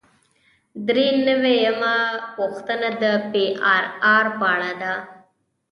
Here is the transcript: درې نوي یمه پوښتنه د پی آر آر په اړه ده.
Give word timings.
درې 0.87 1.07
نوي 1.27 1.55
یمه 1.67 1.95
پوښتنه 2.37 2.87
د 3.01 3.03
پی 3.31 3.45
آر 3.73 3.83
آر 4.15 4.25
په 4.39 4.45
اړه 4.55 4.71
ده. 4.81 4.93